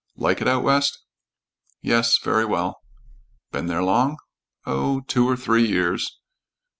[0.17, 0.97] Like it out west?"
[1.83, 2.17] "Yes.
[2.17, 2.81] Very well."
[3.51, 4.17] "Been there long?"
[4.65, 6.19] "Oh, two or three years."